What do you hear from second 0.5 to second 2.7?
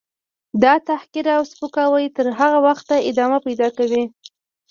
دا تحقیر او سپکاوی تر هغه